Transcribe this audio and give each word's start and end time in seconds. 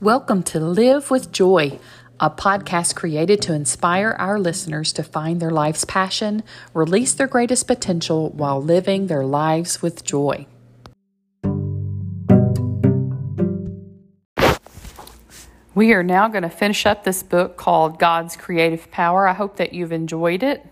Welcome 0.00 0.42
to 0.44 0.60
Live 0.60 1.10
with 1.10 1.32
Joy, 1.32 1.78
a 2.20 2.30
podcast 2.30 2.94
created 2.94 3.42
to 3.42 3.54
inspire 3.54 4.16
our 4.18 4.38
listeners 4.38 4.92
to 4.94 5.02
find 5.02 5.40
their 5.40 5.50
life's 5.50 5.84
passion, 5.84 6.42
release 6.72 7.14
their 7.14 7.26
greatest 7.26 7.66
potential 7.66 8.30
while 8.30 8.62
living 8.62 9.06
their 9.06 9.24
lives 9.24 9.82
with 9.82 10.04
joy. 10.04 10.46
We 15.74 15.92
are 15.92 16.04
now 16.04 16.28
going 16.28 16.42
to 16.42 16.50
finish 16.50 16.86
up 16.86 17.04
this 17.04 17.22
book 17.22 17.56
called 17.56 17.98
God's 17.98 18.36
Creative 18.36 18.90
Power. 18.90 19.26
I 19.26 19.32
hope 19.32 19.56
that 19.56 19.72
you've 19.72 19.92
enjoyed 19.92 20.42
it. 20.42 20.64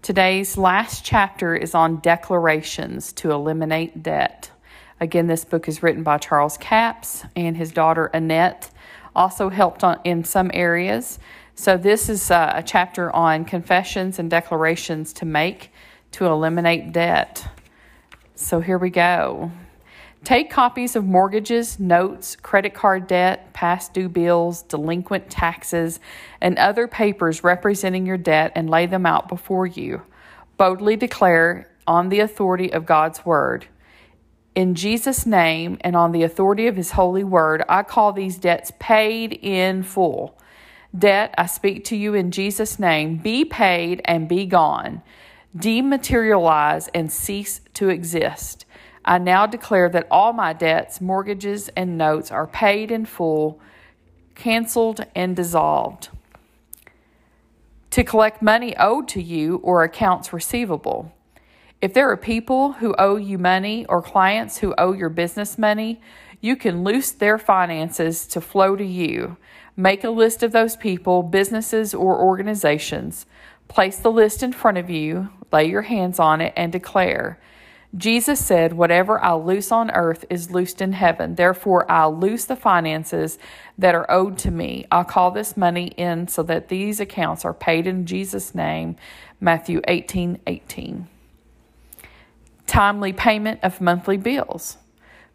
Today's 0.00 0.56
last 0.56 1.04
chapter 1.04 1.54
is 1.54 1.74
on 1.74 2.00
declarations 2.00 3.12
to 3.12 3.30
eliminate 3.30 4.02
debt. 4.02 4.50
Again, 5.02 5.26
this 5.26 5.44
book 5.44 5.66
is 5.66 5.82
written 5.82 6.04
by 6.04 6.18
Charles 6.18 6.56
Capps 6.56 7.24
and 7.34 7.56
his 7.56 7.72
daughter 7.72 8.06
Annette. 8.14 8.70
Also 9.16 9.48
helped 9.48 9.82
on, 9.82 9.98
in 10.04 10.22
some 10.22 10.48
areas. 10.54 11.18
So, 11.56 11.76
this 11.76 12.08
is 12.08 12.30
uh, 12.30 12.52
a 12.54 12.62
chapter 12.62 13.10
on 13.10 13.44
confessions 13.44 14.20
and 14.20 14.30
declarations 14.30 15.12
to 15.14 15.24
make 15.24 15.72
to 16.12 16.26
eliminate 16.26 16.92
debt. 16.92 17.44
So, 18.36 18.60
here 18.60 18.78
we 18.78 18.90
go. 18.90 19.50
Take 20.22 20.50
copies 20.50 20.94
of 20.94 21.04
mortgages, 21.04 21.80
notes, 21.80 22.36
credit 22.36 22.72
card 22.72 23.08
debt, 23.08 23.52
past 23.52 23.92
due 23.92 24.08
bills, 24.08 24.62
delinquent 24.62 25.28
taxes, 25.28 25.98
and 26.40 26.56
other 26.58 26.86
papers 26.86 27.42
representing 27.42 28.06
your 28.06 28.18
debt 28.18 28.52
and 28.54 28.70
lay 28.70 28.86
them 28.86 29.04
out 29.04 29.26
before 29.26 29.66
you. 29.66 30.02
Boldly 30.58 30.94
declare 30.94 31.68
on 31.88 32.08
the 32.08 32.20
authority 32.20 32.72
of 32.72 32.86
God's 32.86 33.26
word 33.26 33.66
in 34.54 34.74
Jesus' 34.74 35.24
name 35.24 35.78
and 35.80 35.96
on 35.96 36.12
the 36.12 36.22
authority 36.22 36.66
of 36.66 36.76
his 36.76 36.92
holy 36.92 37.24
word, 37.24 37.62
I 37.68 37.82
call 37.82 38.12
these 38.12 38.38
debts 38.38 38.72
paid 38.78 39.32
in 39.42 39.82
full. 39.82 40.38
Debt, 40.96 41.34
I 41.38 41.46
speak 41.46 41.84
to 41.86 41.96
you 41.96 42.14
in 42.14 42.30
Jesus' 42.30 42.78
name, 42.78 43.16
be 43.16 43.44
paid 43.44 44.02
and 44.04 44.28
be 44.28 44.44
gone. 44.44 45.02
Dematerialize 45.56 46.88
and 46.94 47.10
cease 47.10 47.60
to 47.74 47.88
exist. 47.88 48.66
I 49.04 49.18
now 49.18 49.46
declare 49.46 49.88
that 49.88 50.06
all 50.10 50.32
my 50.32 50.52
debts, 50.52 51.00
mortgages, 51.00 51.68
and 51.70 51.98
notes 51.98 52.30
are 52.30 52.46
paid 52.46 52.90
in 52.90 53.06
full, 53.06 53.58
canceled, 54.34 55.06
and 55.14 55.34
dissolved. 55.34 56.10
To 57.90 58.04
collect 58.04 58.42
money 58.42 58.76
owed 58.76 59.08
to 59.08 59.22
you 59.22 59.56
or 59.56 59.82
accounts 59.82 60.32
receivable. 60.32 61.12
If 61.82 61.94
there 61.94 62.08
are 62.10 62.16
people 62.16 62.74
who 62.74 62.94
owe 62.96 63.16
you 63.16 63.38
money 63.38 63.84
or 63.86 64.00
clients 64.00 64.58
who 64.58 64.72
owe 64.78 64.92
your 64.92 65.08
business 65.08 65.58
money, 65.58 66.00
you 66.40 66.54
can 66.54 66.84
loose 66.84 67.10
their 67.10 67.38
finances 67.38 68.24
to 68.28 68.40
flow 68.40 68.76
to 68.76 68.84
you. 68.84 69.36
Make 69.76 70.04
a 70.04 70.10
list 70.10 70.44
of 70.44 70.52
those 70.52 70.76
people, 70.76 71.24
businesses, 71.24 71.92
or 71.92 72.20
organizations. 72.20 73.26
Place 73.66 73.98
the 73.98 74.12
list 74.12 74.44
in 74.44 74.52
front 74.52 74.78
of 74.78 74.90
you, 74.90 75.30
lay 75.50 75.64
your 75.64 75.82
hands 75.82 76.20
on 76.20 76.40
it, 76.40 76.52
and 76.56 76.70
declare. 76.70 77.40
Jesus 77.96 78.38
said, 78.38 78.74
Whatever 78.74 79.18
I 79.20 79.34
loose 79.34 79.72
on 79.72 79.90
earth 79.90 80.24
is 80.30 80.52
loosed 80.52 80.80
in 80.80 80.92
heaven. 80.92 81.34
Therefore, 81.34 81.90
I'll 81.90 82.16
loose 82.16 82.44
the 82.44 82.54
finances 82.54 83.40
that 83.76 83.96
are 83.96 84.08
owed 84.08 84.38
to 84.38 84.52
me. 84.52 84.86
I'll 84.92 85.04
call 85.04 85.32
this 85.32 85.56
money 85.56 85.88
in 85.96 86.28
so 86.28 86.44
that 86.44 86.68
these 86.68 87.00
accounts 87.00 87.44
are 87.44 87.52
paid 87.52 87.88
in 87.88 88.06
Jesus' 88.06 88.54
name. 88.54 88.94
Matthew 89.40 89.80
18 89.88 90.38
18 90.46 91.08
timely 92.72 93.12
payment 93.12 93.60
of 93.62 93.82
monthly 93.82 94.16
bills. 94.16 94.78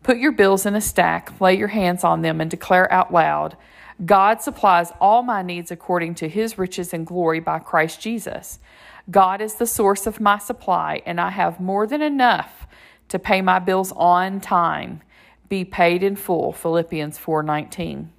Put 0.02 0.18
your 0.18 0.32
bills 0.32 0.66
in 0.66 0.74
a 0.74 0.82
stack, 0.82 1.40
lay 1.40 1.56
your 1.56 1.68
hands 1.68 2.04
on 2.04 2.24
them, 2.24 2.42
and 2.42 2.50
declare 2.50 2.92
out 2.92 3.14
loud 3.14 3.56
God 4.04 4.42
supplies 4.42 4.92
all 5.00 5.22
my 5.22 5.44
needs 5.44 5.70
according 5.70 6.16
to 6.16 6.30
his 6.30 6.58
riches 6.58 6.94
and 6.94 7.06
glory 7.06 7.40
by 7.40 7.60
Christ 7.60 8.02
Jesus. 8.02 8.58
God 9.12 9.40
is 9.40 9.56
the 9.56 9.68
source 9.68 10.08
of 10.08 10.20
my 10.20 10.40
supply, 10.40 11.04
and 11.06 11.22
I 11.22 11.30
have 11.30 11.60
more 11.60 11.86
than 11.86 12.02
enough 12.02 12.66
to 13.10 13.20
pay 13.20 13.42
my 13.44 13.60
bills 13.60 13.92
on 13.96 14.40
time. 14.40 15.02
Be 15.48 15.64
paid 15.64 16.02
in 16.02 16.16
full. 16.16 16.52
Philippians 16.54 17.20
4:19. 17.20 18.10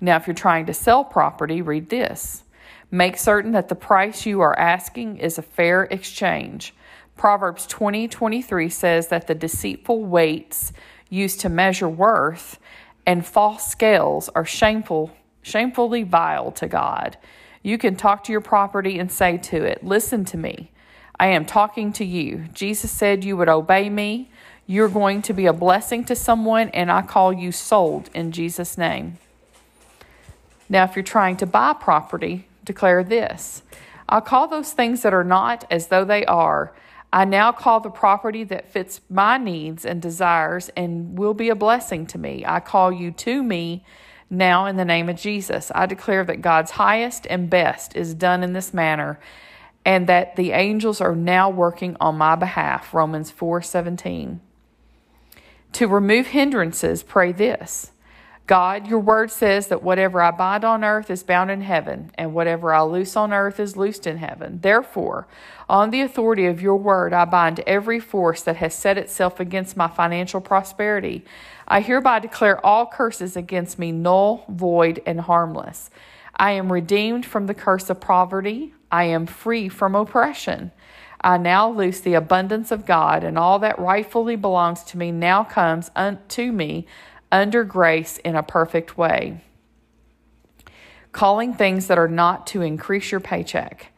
Now 0.00 0.16
if 0.16 0.28
you're 0.28 0.34
trying 0.34 0.66
to 0.66 0.74
sell 0.74 1.02
property, 1.04 1.60
read 1.60 1.88
this. 1.88 2.44
Make 2.92 3.16
certain 3.16 3.50
that 3.52 3.68
the 3.68 3.74
price 3.74 4.24
you 4.24 4.40
are 4.40 4.56
asking 4.56 5.18
is 5.18 5.36
a 5.36 5.42
fair 5.42 5.84
exchange. 5.84 6.74
Proverbs 7.22 7.68
20 7.68 8.08
23 8.08 8.68
says 8.68 9.06
that 9.06 9.28
the 9.28 9.34
deceitful 9.36 10.02
weights 10.02 10.72
used 11.08 11.38
to 11.38 11.48
measure 11.48 11.88
worth 11.88 12.58
and 13.06 13.24
false 13.24 13.64
scales 13.70 14.28
are 14.30 14.44
shameful, 14.44 15.12
shamefully 15.40 16.02
vile 16.02 16.50
to 16.50 16.66
God. 16.66 17.16
You 17.62 17.78
can 17.78 17.94
talk 17.94 18.24
to 18.24 18.32
your 18.32 18.40
property 18.40 18.98
and 18.98 19.08
say 19.08 19.38
to 19.38 19.64
it, 19.64 19.84
Listen 19.84 20.24
to 20.24 20.36
me. 20.36 20.72
I 21.20 21.28
am 21.28 21.46
talking 21.46 21.92
to 21.92 22.04
you. 22.04 22.46
Jesus 22.52 22.90
said 22.90 23.22
you 23.22 23.36
would 23.36 23.48
obey 23.48 23.88
me. 23.88 24.28
You're 24.66 24.88
going 24.88 25.22
to 25.22 25.32
be 25.32 25.46
a 25.46 25.52
blessing 25.52 26.04
to 26.06 26.16
someone, 26.16 26.70
and 26.70 26.90
I 26.90 27.02
call 27.02 27.32
you 27.32 27.52
sold 27.52 28.10
in 28.14 28.32
Jesus' 28.32 28.76
name. 28.76 29.18
Now, 30.68 30.82
if 30.86 30.96
you're 30.96 31.04
trying 31.04 31.36
to 31.36 31.46
buy 31.46 31.74
property, 31.74 32.48
declare 32.64 33.04
this 33.04 33.62
I'll 34.08 34.22
call 34.22 34.48
those 34.48 34.72
things 34.72 35.02
that 35.02 35.14
are 35.14 35.22
not 35.22 35.64
as 35.70 35.86
though 35.86 36.04
they 36.04 36.26
are 36.26 36.72
I 37.12 37.24
now 37.26 37.52
call 37.52 37.80
the 37.80 37.90
property 37.90 38.42
that 38.44 38.70
fits 38.70 39.00
my 39.10 39.36
needs 39.36 39.84
and 39.84 40.00
desires 40.00 40.70
and 40.76 41.18
will 41.18 41.34
be 41.34 41.50
a 41.50 41.54
blessing 41.54 42.06
to 42.06 42.18
me. 42.18 42.42
I 42.46 42.60
call 42.60 42.90
you 42.90 43.10
to 43.10 43.42
me 43.42 43.84
now 44.30 44.64
in 44.64 44.76
the 44.76 44.84
name 44.84 45.10
of 45.10 45.16
Jesus. 45.16 45.70
I 45.74 45.86
declare 45.86 46.24
that 46.24 46.40
God's 46.40 46.72
highest 46.72 47.26
and 47.28 47.50
best 47.50 47.94
is 47.94 48.14
done 48.14 48.42
in 48.42 48.54
this 48.54 48.72
manner 48.72 49.20
and 49.84 50.06
that 50.06 50.36
the 50.36 50.52
angels 50.52 51.00
are 51.00 51.14
now 51.14 51.50
working 51.50 51.96
on 52.00 52.16
my 52.16 52.34
behalf. 52.34 52.94
Romans 52.94 53.30
4:17. 53.30 54.40
To 55.72 55.88
remove 55.88 56.28
hindrances, 56.28 57.02
pray 57.02 57.32
this. 57.32 57.91
God, 58.46 58.88
your 58.88 58.98
word 58.98 59.30
says 59.30 59.68
that 59.68 59.84
whatever 59.84 60.20
I 60.20 60.32
bind 60.32 60.64
on 60.64 60.82
earth 60.82 61.10
is 61.10 61.22
bound 61.22 61.50
in 61.50 61.60
heaven, 61.60 62.10
and 62.16 62.34
whatever 62.34 62.74
I 62.74 62.82
loose 62.82 63.14
on 63.16 63.32
earth 63.32 63.60
is 63.60 63.76
loosed 63.76 64.06
in 64.06 64.16
heaven. 64.16 64.58
Therefore, 64.60 65.28
on 65.68 65.90
the 65.90 66.00
authority 66.00 66.46
of 66.46 66.60
your 66.60 66.76
word, 66.76 67.12
I 67.12 67.24
bind 67.24 67.60
every 67.60 68.00
force 68.00 68.42
that 68.42 68.56
has 68.56 68.74
set 68.74 68.98
itself 68.98 69.38
against 69.38 69.76
my 69.76 69.86
financial 69.86 70.40
prosperity. 70.40 71.24
I 71.68 71.80
hereby 71.80 72.18
declare 72.18 72.64
all 72.66 72.86
curses 72.86 73.36
against 73.36 73.78
me 73.78 73.92
null, 73.92 74.44
void, 74.48 75.00
and 75.06 75.20
harmless. 75.20 75.88
I 76.34 76.52
am 76.52 76.72
redeemed 76.72 77.24
from 77.24 77.46
the 77.46 77.54
curse 77.54 77.88
of 77.90 78.00
poverty. 78.00 78.74
I 78.90 79.04
am 79.04 79.26
free 79.26 79.68
from 79.68 79.94
oppression. 79.94 80.72
I 81.20 81.38
now 81.38 81.70
loose 81.70 82.00
the 82.00 82.14
abundance 82.14 82.72
of 82.72 82.84
God, 82.84 83.22
and 83.22 83.38
all 83.38 83.60
that 83.60 83.78
rightfully 83.78 84.34
belongs 84.34 84.82
to 84.84 84.98
me 84.98 85.12
now 85.12 85.44
comes 85.44 85.92
unto 85.94 86.50
me 86.50 86.86
under 87.32 87.64
grace 87.64 88.18
in 88.18 88.36
a 88.36 88.42
perfect 88.42 88.96
way. 88.96 89.40
Calling 91.10 91.54
things 91.54 91.88
that 91.88 91.98
are 91.98 92.08
not 92.08 92.46
to 92.48 92.62
increase 92.62 93.10
your 93.10 93.20
paycheck. 93.20 93.92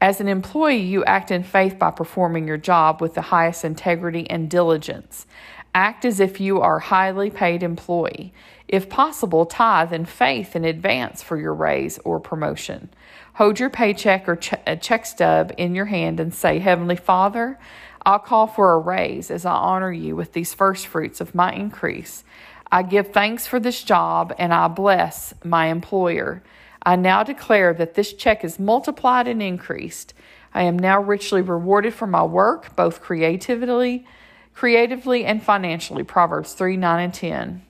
As 0.00 0.20
an 0.20 0.28
employee, 0.28 0.78
you 0.78 1.04
act 1.04 1.30
in 1.30 1.42
faith 1.42 1.78
by 1.78 1.90
performing 1.90 2.48
your 2.48 2.56
job 2.56 3.00
with 3.00 3.14
the 3.14 3.20
highest 3.20 3.64
integrity 3.64 4.28
and 4.30 4.48
diligence. 4.48 5.26
Act 5.74 6.04
as 6.04 6.18
if 6.18 6.40
you 6.40 6.60
are 6.60 6.78
a 6.78 6.82
highly 6.82 7.30
paid 7.30 7.62
employee. 7.62 8.32
If 8.68 8.88
possible, 8.88 9.44
tithe 9.44 9.92
in 9.92 10.04
faith 10.04 10.56
in 10.56 10.64
advance 10.64 11.22
for 11.22 11.36
your 11.36 11.54
raise 11.54 11.98
or 12.04 12.20
promotion. 12.20 12.90
Hold 13.34 13.60
your 13.60 13.70
paycheck 13.70 14.28
or 14.28 14.36
check 14.36 15.06
stub 15.06 15.52
in 15.56 15.74
your 15.74 15.86
hand 15.86 16.20
and 16.20 16.34
say, 16.34 16.58
Heavenly 16.58 16.96
Father, 16.96 17.58
I'll 18.04 18.18
call 18.18 18.46
for 18.46 18.72
a 18.72 18.78
raise 18.78 19.30
as 19.30 19.44
I 19.44 19.52
honor 19.52 19.92
you 19.92 20.16
with 20.16 20.32
these 20.32 20.54
first 20.54 20.86
fruits 20.86 21.20
of 21.20 21.34
my 21.34 21.52
increase. 21.52 22.24
I 22.70 22.82
give 22.82 23.12
thanks 23.12 23.46
for 23.46 23.58
this 23.58 23.82
job 23.82 24.34
and 24.38 24.52
I 24.52 24.68
bless 24.68 25.34
my 25.42 25.66
employer. 25.66 26.42
I 26.82 26.96
now 26.96 27.22
declare 27.22 27.72
that 27.74 27.94
this 27.94 28.12
check 28.12 28.44
is 28.44 28.58
multiplied 28.58 29.26
and 29.26 29.42
increased. 29.42 30.14
I 30.54 30.62
am 30.62 30.78
now 30.78 31.00
richly 31.00 31.40
rewarded 31.40 31.94
for 31.94 32.06
my 32.06 32.22
work, 32.22 32.76
both 32.76 33.00
creatively, 33.00 34.06
creatively 34.54 35.24
and 35.24 35.42
financially. 35.42 36.04
Proverbs 36.04 36.52
3 36.52 36.76
9 36.76 37.04
and 37.04 37.14
10. 37.14 37.62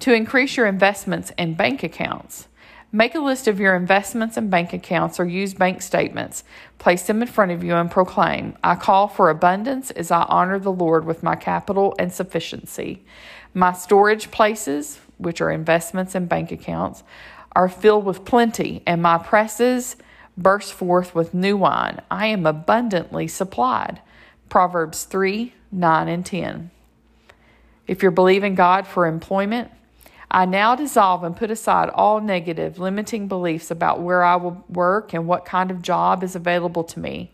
To 0.00 0.14
increase 0.14 0.56
your 0.56 0.66
investments 0.66 1.32
and 1.36 1.56
bank 1.56 1.82
accounts. 1.82 2.48
Make 2.92 3.14
a 3.14 3.20
list 3.20 3.46
of 3.46 3.60
your 3.60 3.76
investments 3.76 4.36
and 4.36 4.50
bank 4.50 4.72
accounts 4.72 5.20
or 5.20 5.24
use 5.24 5.54
bank 5.54 5.80
statements. 5.80 6.42
Place 6.78 7.04
them 7.04 7.22
in 7.22 7.28
front 7.28 7.52
of 7.52 7.62
you 7.62 7.74
and 7.74 7.88
proclaim, 7.88 8.56
I 8.64 8.74
call 8.74 9.06
for 9.06 9.30
abundance 9.30 9.92
as 9.92 10.10
I 10.10 10.22
honor 10.22 10.58
the 10.58 10.72
Lord 10.72 11.04
with 11.04 11.22
my 11.22 11.36
capital 11.36 11.94
and 12.00 12.12
sufficiency. 12.12 13.04
My 13.54 13.72
storage 13.72 14.30
places, 14.30 15.00
which 15.18 15.40
are 15.40 15.50
investments 15.50 16.14
and 16.14 16.28
bank 16.28 16.52
accounts, 16.52 17.02
are 17.52 17.68
filled 17.68 18.04
with 18.04 18.24
plenty, 18.24 18.82
and 18.86 19.02
my 19.02 19.18
presses 19.18 19.96
burst 20.36 20.72
forth 20.72 21.14
with 21.14 21.34
new 21.34 21.56
wine. 21.56 22.00
I 22.10 22.26
am 22.26 22.46
abundantly 22.46 23.26
supplied. 23.28 24.00
Proverbs 24.48 25.04
3 25.04 25.54
9 25.72 26.08
and 26.08 26.26
10. 26.26 26.70
If 27.86 28.02
you're 28.02 28.10
believing 28.10 28.56
God 28.56 28.86
for 28.86 29.06
employment, 29.06 29.70
I 30.30 30.44
now 30.44 30.76
dissolve 30.76 31.24
and 31.24 31.36
put 31.36 31.50
aside 31.50 31.88
all 31.90 32.20
negative, 32.20 32.78
limiting 32.78 33.26
beliefs 33.26 33.70
about 33.70 34.00
where 34.00 34.22
I 34.22 34.36
will 34.36 34.64
work 34.68 35.12
and 35.12 35.26
what 35.26 35.44
kind 35.44 35.70
of 35.70 35.82
job 35.82 36.22
is 36.22 36.36
available 36.36 36.84
to 36.84 37.00
me. 37.00 37.32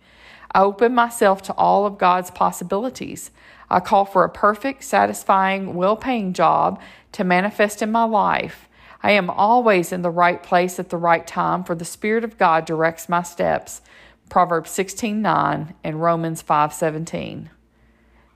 I 0.53 0.61
open 0.61 0.95
myself 0.95 1.43
to 1.43 1.53
all 1.55 1.87
of 1.87 1.99
God's 1.99 2.31
possibilities. 2.31 3.31
I 3.69 3.81
call 3.81 4.05
for 4.05 4.25
a 4.25 4.31
perfect, 4.31 4.85
satisfying, 4.85 5.75
well 5.75 5.97
paying 5.97 6.33
job 6.33 6.81
to 7.13 7.25
manifest 7.25 7.83
in 7.83 7.91
my 7.91 8.05
life. 8.05 8.69
I 9.03 9.13
am 9.13 9.31
always 9.31 9.93
in 9.93 10.03
the 10.03 10.11
right 10.11 10.43
place 10.43 10.79
at 10.79 10.89
the 10.89 10.97
right 10.97 11.27
time, 11.27 11.65
for 11.65 11.75
the 11.75 11.85
Spirit 11.85 12.25
of 12.25 12.39
God 12.39 12.65
directs 12.65 13.09
my 13.09 13.23
steps. 13.23 13.81
Proverbs 14.29 14.71
16 14.71 15.23
9 15.23 15.75
and 15.85 16.03
Romans 16.03 16.43
5 16.43 16.73
17. 16.73 17.51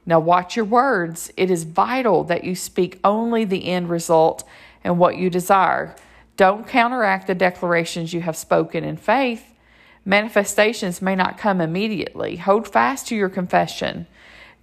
Now, 0.07 0.19
watch 0.19 0.57
your 0.57 0.65
words. 0.65 1.31
It 1.37 1.51
is 1.51 1.65
vital 1.65 2.25
that 2.25 2.45
you 2.45 2.55
speak 2.55 2.99
only 3.05 3.45
the 3.45 3.67
end 3.67 3.91
result 3.91 4.45
and 4.83 4.99
what 4.99 5.17
you 5.17 5.31
desire. 5.31 5.95
Don't 6.37 6.67
counteract 6.67 7.27
the 7.27 7.35
declarations 7.35 8.13
you 8.13 8.23
have 8.23 8.37
spoken 8.37 8.83
in 8.83 8.97
faith. 8.97 9.53
Manifestations 10.05 11.03
may 11.03 11.15
not 11.15 11.39
come 11.39 11.61
immediately. 11.61 12.37
Hold 12.37 12.67
fast 12.67 13.09
to 13.09 13.17
your 13.17 13.29
confession. 13.29 14.07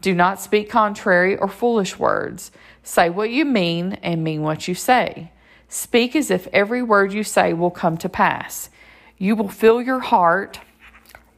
Do 0.01 0.13
not 0.13 0.41
speak 0.41 0.69
contrary 0.69 1.37
or 1.37 1.47
foolish 1.47 1.97
words. 1.97 2.51
Say 2.83 3.09
what 3.09 3.29
you 3.29 3.45
mean 3.45 3.93
and 4.03 4.23
mean 4.23 4.41
what 4.41 4.67
you 4.67 4.75
say. 4.75 5.31
Speak 5.69 6.15
as 6.15 6.31
if 6.31 6.47
every 6.53 6.81
word 6.81 7.13
you 7.13 7.23
say 7.23 7.53
will 7.53 7.71
come 7.71 7.97
to 7.97 8.09
pass. 8.09 8.69
You 9.17 9.35
will 9.35 9.49
fill 9.49 9.81
your 9.81 9.99
heart 9.99 10.59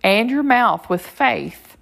and 0.03 0.29
your 0.29 0.43
mouth 0.43 0.89
with 0.89 1.05
faith 1.05 1.77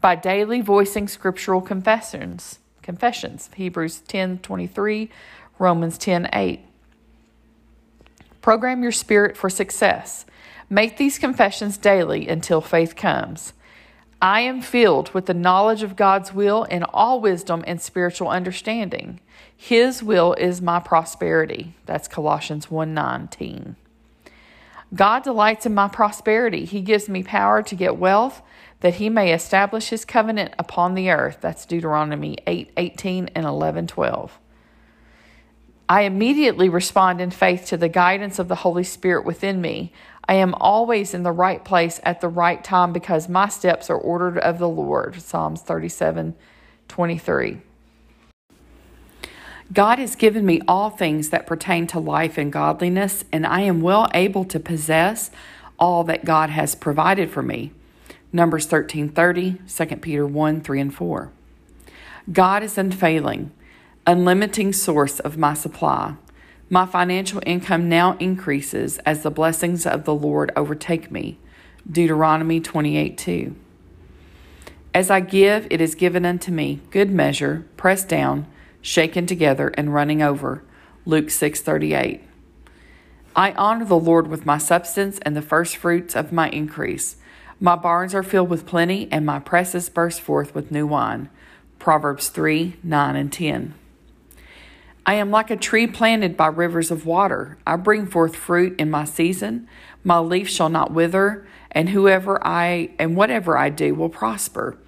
by 0.00 0.16
daily 0.16 0.60
voicing 0.60 1.08
scriptural 1.08 1.60
confessions. 1.60 2.58
Confessions. 2.82 3.50
Hebrews 3.54 4.00
10:23, 4.08 5.10
Romans 5.58 5.98
10:8. 5.98 6.60
Program 8.40 8.82
your 8.82 8.92
spirit 8.92 9.36
for 9.36 9.50
success. 9.50 10.24
Make 10.72 10.96
these 10.96 11.18
confessions 11.18 11.76
daily 11.76 12.28
until 12.28 12.60
faith 12.60 12.94
comes. 12.94 13.54
I 14.22 14.42
am 14.42 14.62
filled 14.62 15.12
with 15.12 15.26
the 15.26 15.34
knowledge 15.34 15.82
of 15.82 15.96
God's 15.96 16.32
will 16.32 16.62
in 16.64 16.84
all 16.84 17.20
wisdom 17.20 17.64
and 17.66 17.80
spiritual 17.80 18.28
understanding. 18.28 19.18
His 19.56 20.00
will 20.00 20.34
is 20.34 20.62
my 20.62 20.78
prosperity. 20.78 21.74
That's 21.86 22.06
Colossians 22.06 22.70
1:19. 22.70 23.74
God 24.94 25.24
delights 25.24 25.66
in 25.66 25.74
my 25.74 25.88
prosperity. 25.88 26.64
He 26.64 26.82
gives 26.82 27.08
me 27.08 27.24
power 27.24 27.62
to 27.62 27.74
get 27.74 27.96
wealth 27.96 28.40
that 28.80 28.94
he 28.94 29.08
may 29.08 29.32
establish 29.32 29.88
his 29.88 30.04
covenant 30.04 30.54
upon 30.56 30.94
the 30.94 31.10
earth. 31.10 31.38
That's 31.40 31.66
Deuteronomy 31.66 32.38
8 32.46 32.70
18 32.76 33.30
and 33.34 33.44
11 33.44 33.88
12. 33.88 34.38
I 35.90 36.02
immediately 36.02 36.68
respond 36.68 37.20
in 37.20 37.32
faith 37.32 37.66
to 37.66 37.76
the 37.76 37.88
guidance 37.88 38.38
of 38.38 38.46
the 38.46 38.54
Holy 38.54 38.84
Spirit 38.84 39.24
within 39.26 39.60
me. 39.60 39.92
I 40.28 40.34
am 40.34 40.54
always 40.54 41.14
in 41.14 41.24
the 41.24 41.32
right 41.32 41.64
place 41.64 41.98
at 42.04 42.20
the 42.20 42.28
right 42.28 42.62
time 42.62 42.92
because 42.92 43.28
my 43.28 43.48
steps 43.48 43.90
are 43.90 43.98
ordered 43.98 44.38
of 44.38 44.60
the 44.60 44.68
Lord. 44.68 45.20
Psalms 45.20 45.62
37 45.62 46.36
23. 46.86 47.58
God 49.72 49.98
has 49.98 50.14
given 50.14 50.46
me 50.46 50.60
all 50.68 50.90
things 50.90 51.30
that 51.30 51.48
pertain 51.48 51.88
to 51.88 51.98
life 51.98 52.38
and 52.38 52.52
godliness, 52.52 53.24
and 53.32 53.44
I 53.44 53.62
am 53.62 53.80
well 53.80 54.08
able 54.14 54.44
to 54.44 54.60
possess 54.60 55.32
all 55.76 56.04
that 56.04 56.24
God 56.24 56.50
has 56.50 56.76
provided 56.76 57.32
for 57.32 57.42
me. 57.42 57.72
Numbers 58.32 58.68
13:30, 58.68 59.58
2 59.68 59.96
Peter 59.96 60.24
1, 60.24 60.60
3 60.60 60.80
and 60.80 60.94
4. 60.94 61.32
God 62.32 62.62
is 62.62 62.78
unfailing, 62.78 63.50
unlimiting 64.06 64.74
source 64.74 65.20
of 65.20 65.36
my 65.36 65.54
supply. 65.54 66.14
My 66.68 66.86
financial 66.86 67.42
income 67.44 67.88
now 67.88 68.16
increases 68.18 68.98
as 68.98 69.22
the 69.22 69.30
blessings 69.30 69.86
of 69.86 70.04
the 70.04 70.14
Lord 70.14 70.52
overtake 70.56 71.10
me. 71.10 71.38
Deuteronomy 71.90 72.60
28:2. 72.60 73.54
As 74.94 75.10
I 75.10 75.20
give, 75.20 75.66
it 75.70 75.80
is 75.80 75.94
given 75.94 76.24
unto 76.24 76.50
me, 76.50 76.80
good 76.90 77.10
measure, 77.10 77.66
pressed 77.76 78.08
down, 78.08 78.46
shaken 78.82 79.26
together, 79.26 79.68
and 79.76 79.94
running 79.94 80.22
over. 80.22 80.62
Luke 81.04 81.30
6:38. 81.30 82.22
I 83.36 83.52
honor 83.52 83.84
the 83.84 83.96
Lord 83.96 84.26
with 84.26 84.46
my 84.46 84.58
substance 84.58 85.18
and 85.22 85.36
the 85.36 85.42
first 85.42 85.76
fruits 85.76 86.16
of 86.16 86.32
my 86.32 86.48
increase. 86.50 87.16
My 87.60 87.76
barns 87.76 88.14
are 88.14 88.22
filled 88.22 88.48
with 88.48 88.66
plenty, 88.66 89.08
and 89.12 89.24
my 89.24 89.38
presses 89.38 89.88
burst 89.88 90.20
forth 90.20 90.54
with 90.54 90.70
new 90.70 90.86
wine. 90.86 91.28
Proverbs 91.78 92.28
3 92.28 92.76
9 92.82 93.16
and 93.16 93.32
10. 93.32 93.74
I 95.10 95.14
am 95.14 95.32
like 95.32 95.50
a 95.50 95.56
tree 95.56 95.88
planted 95.88 96.36
by 96.36 96.46
rivers 96.46 96.92
of 96.92 97.04
water. 97.04 97.58
I 97.66 97.74
bring 97.74 98.06
forth 98.06 98.36
fruit 98.36 98.78
in 98.78 98.92
my 98.92 99.04
season. 99.04 99.66
My 100.04 100.20
leaf 100.20 100.48
shall 100.48 100.68
not 100.68 100.92
wither, 100.92 101.44
and 101.72 101.88
whoever 101.88 102.38
I 102.46 102.90
and 102.96 103.16
whatever 103.16 103.58
I 103.58 103.70
do 103.70 103.92
will 103.96 104.08
prosper. 104.08 104.78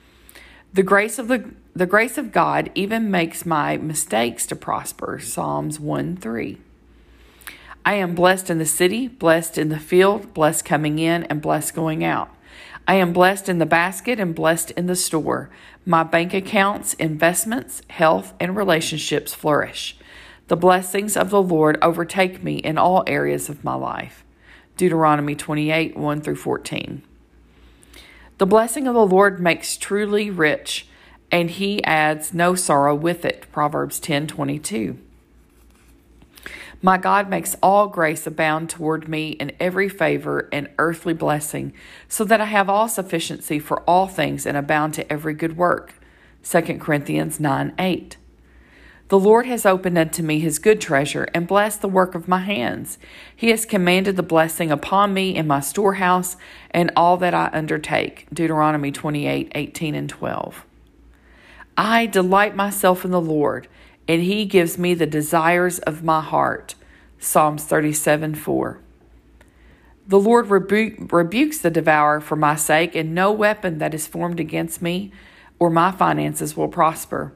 The 0.72 0.84
grace 0.84 1.18
of 1.18 1.26
the 1.26 1.50
the 1.74 1.86
grace 1.86 2.18
of 2.18 2.30
God 2.30 2.70
even 2.76 3.10
makes 3.10 3.44
my 3.44 3.78
mistakes 3.78 4.46
to 4.46 4.54
prosper. 4.54 5.18
Psalms 5.18 5.80
1 5.80 6.18
3. 6.18 6.60
I 7.84 7.94
am 7.94 8.14
blessed 8.14 8.48
in 8.48 8.58
the 8.58 8.64
city, 8.64 9.08
blessed 9.08 9.58
in 9.58 9.70
the 9.70 9.80
field, 9.80 10.32
blessed 10.34 10.64
coming 10.64 11.00
in, 11.00 11.24
and 11.24 11.42
blessed 11.42 11.74
going 11.74 12.04
out. 12.04 12.30
I 12.86 12.94
am 12.94 13.12
blessed 13.12 13.48
in 13.48 13.58
the 13.58 13.66
basket 13.66 14.20
and 14.20 14.36
blessed 14.36 14.70
in 14.70 14.86
the 14.86 14.94
store. 14.94 15.50
My 15.84 16.04
bank 16.04 16.32
accounts, 16.32 16.94
investments, 16.94 17.82
health, 17.90 18.34
and 18.38 18.56
relationships 18.56 19.34
flourish. 19.34 19.96
The 20.52 20.56
blessings 20.56 21.16
of 21.16 21.30
the 21.30 21.40
Lord 21.40 21.78
overtake 21.80 22.44
me 22.44 22.56
in 22.56 22.76
all 22.76 23.04
areas 23.06 23.48
of 23.48 23.64
my 23.64 23.72
life. 23.72 24.22
Deuteronomy 24.76 25.34
28 25.34 25.96
1 25.96 26.20
through 26.20 26.36
14. 26.36 27.02
The 28.36 28.44
blessing 28.44 28.86
of 28.86 28.92
the 28.92 29.06
Lord 29.06 29.40
makes 29.40 29.78
truly 29.78 30.28
rich, 30.28 30.86
and 31.30 31.48
he 31.48 31.82
adds 31.84 32.34
no 32.34 32.54
sorrow 32.54 32.94
with 32.94 33.24
it. 33.24 33.46
Proverbs 33.50 33.98
10 33.98 34.26
22. 34.26 34.98
My 36.82 36.98
God 36.98 37.30
makes 37.30 37.56
all 37.62 37.88
grace 37.88 38.26
abound 38.26 38.68
toward 38.68 39.08
me 39.08 39.30
in 39.30 39.52
every 39.58 39.88
favor 39.88 40.50
and 40.52 40.68
earthly 40.76 41.14
blessing, 41.14 41.72
so 42.10 42.24
that 42.24 42.42
I 42.42 42.44
have 42.44 42.68
all 42.68 42.88
sufficiency 42.88 43.58
for 43.58 43.80
all 43.84 44.06
things 44.06 44.44
and 44.44 44.58
abound 44.58 44.92
to 44.94 45.10
every 45.10 45.32
good 45.32 45.56
work. 45.56 45.94
2 46.44 46.60
Corinthians 46.78 47.40
9 47.40 47.72
8. 47.78 48.16
The 49.12 49.20
Lord 49.20 49.44
has 49.44 49.66
opened 49.66 49.98
unto 49.98 50.22
me 50.22 50.38
his 50.38 50.58
good 50.58 50.80
treasure 50.80 51.28
and 51.34 51.46
blessed 51.46 51.82
the 51.82 51.86
work 51.88 52.14
of 52.14 52.28
my 52.28 52.38
hands. 52.38 52.96
He 53.36 53.50
has 53.50 53.66
commanded 53.66 54.16
the 54.16 54.22
blessing 54.22 54.70
upon 54.70 55.12
me 55.12 55.36
in 55.36 55.46
my 55.46 55.60
storehouse 55.60 56.38
and 56.70 56.90
all 56.96 57.18
that 57.18 57.34
I 57.34 57.50
undertake. 57.52 58.26
Deuteronomy 58.32 58.90
28 58.90 59.52
18 59.54 59.94
and 59.94 60.08
12. 60.08 60.64
I 61.76 62.06
delight 62.06 62.56
myself 62.56 63.04
in 63.04 63.10
the 63.10 63.20
Lord 63.20 63.68
and 64.08 64.22
he 64.22 64.46
gives 64.46 64.78
me 64.78 64.94
the 64.94 65.04
desires 65.04 65.78
of 65.80 66.02
my 66.02 66.22
heart. 66.22 66.74
Psalms 67.18 67.64
37 67.64 68.34
4. 68.34 68.78
The 70.08 70.20
Lord 70.20 70.46
rebu- 70.46 71.08
rebukes 71.10 71.58
the 71.58 71.70
devourer 71.70 72.22
for 72.22 72.36
my 72.36 72.56
sake, 72.56 72.94
and 72.94 73.14
no 73.14 73.30
weapon 73.30 73.76
that 73.76 73.92
is 73.92 74.06
formed 74.06 74.40
against 74.40 74.80
me 74.80 75.12
or 75.58 75.68
my 75.68 75.92
finances 75.92 76.56
will 76.56 76.68
prosper. 76.68 77.34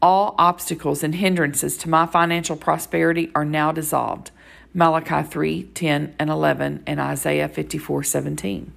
All 0.00 0.34
obstacles 0.38 1.02
and 1.02 1.14
hindrances 1.14 1.76
to 1.78 1.88
my 1.88 2.06
financial 2.06 2.56
prosperity 2.56 3.30
are 3.34 3.44
now 3.44 3.72
dissolved. 3.72 4.30
Malachi 4.74 5.22
3 5.22 5.64
10 5.64 6.14
and 6.18 6.30
11, 6.30 6.82
and 6.86 7.00
Isaiah 7.00 7.48
54 7.48 8.02
17. 8.04 8.72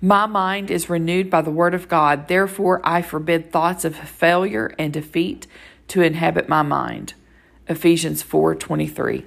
My 0.00 0.26
mind 0.26 0.70
is 0.70 0.90
renewed 0.90 1.30
by 1.30 1.40
the 1.40 1.50
word 1.50 1.72
of 1.72 1.88
God, 1.88 2.28
therefore, 2.28 2.80
I 2.84 3.00
forbid 3.00 3.50
thoughts 3.50 3.84
of 3.84 3.96
failure 3.96 4.74
and 4.78 4.92
defeat 4.92 5.46
to 5.88 6.02
inhabit 6.02 6.48
my 6.48 6.62
mind. 6.62 7.14
Ephesians 7.68 8.22
4:23. 8.22 9.24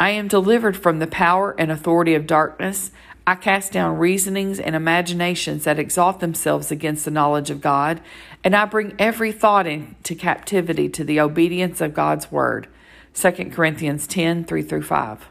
I 0.00 0.10
am 0.10 0.28
delivered 0.28 0.76
from 0.76 1.00
the 1.00 1.08
power 1.08 1.56
and 1.58 1.72
authority 1.72 2.14
of 2.14 2.28
darkness. 2.28 2.92
I 3.28 3.34
cast 3.34 3.72
down 3.72 3.98
reasonings 3.98 4.58
and 4.58 4.74
imaginations 4.74 5.64
that 5.64 5.78
exalt 5.78 6.20
themselves 6.20 6.70
against 6.70 7.04
the 7.04 7.10
knowledge 7.10 7.50
of 7.50 7.60
God, 7.60 8.00
and 8.42 8.56
I 8.56 8.64
bring 8.64 8.94
every 8.98 9.32
thought 9.32 9.66
into 9.66 10.14
captivity 10.14 10.88
to 10.88 11.04
the 11.04 11.20
obedience 11.20 11.82
of 11.82 11.92
God's 11.92 12.32
word. 12.32 12.68
2 13.12 13.50
Corinthians 13.52 14.06
10 14.06 14.44
3 14.44 14.62
through 14.62 14.82
5. 14.82 15.28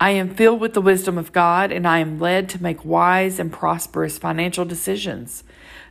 I 0.00 0.10
am 0.10 0.34
filled 0.34 0.60
with 0.60 0.74
the 0.74 0.80
wisdom 0.80 1.16
of 1.16 1.30
God, 1.30 1.70
and 1.70 1.86
I 1.86 2.00
am 2.00 2.18
led 2.18 2.48
to 2.48 2.60
make 2.60 2.84
wise 2.84 3.38
and 3.38 3.52
prosperous 3.52 4.18
financial 4.18 4.64
decisions. 4.64 5.44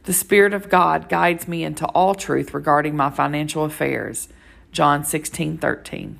The 0.03 0.11
Spirit 0.11 0.53
of 0.53 0.67
God 0.67 1.07
guides 1.07 1.47
me 1.47 1.63
into 1.63 1.85
all 1.85 2.15
truth 2.15 2.53
regarding 2.53 2.97
my 2.97 3.09
financial 3.09 3.63
affairs. 3.63 4.27
John 4.73 5.05
16 5.05 5.57
13. 5.57 6.19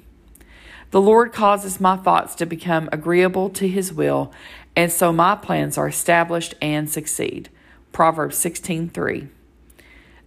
The 0.93 1.01
Lord 1.01 1.33
causes 1.33 1.81
my 1.81 1.97
thoughts 1.97 2.35
to 2.35 2.45
become 2.45 2.87
agreeable 2.91 3.49
to 3.49 3.67
His 3.67 3.91
will, 3.91 4.31
and 4.75 4.91
so 4.91 5.13
my 5.13 5.35
plans 5.35 5.77
are 5.77 5.87
established 5.87 6.55
and 6.61 6.89
succeed. 6.89 7.49
Proverbs 7.91 8.37
16 8.37 8.89
3. 8.89 9.27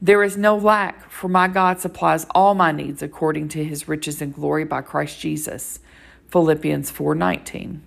There 0.00 0.22
is 0.22 0.36
no 0.36 0.56
lack, 0.56 1.10
for 1.10 1.28
my 1.28 1.48
God 1.48 1.80
supplies 1.80 2.26
all 2.34 2.54
my 2.54 2.70
needs 2.70 3.02
according 3.02 3.48
to 3.48 3.64
his 3.64 3.88
riches 3.88 4.20
and 4.20 4.34
glory 4.34 4.64
by 4.64 4.82
Christ 4.82 5.18
Jesus. 5.18 5.80
Philippians 6.28 6.90
4:19. 6.90 7.80